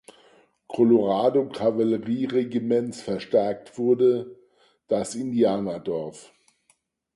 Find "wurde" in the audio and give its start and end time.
3.77-4.35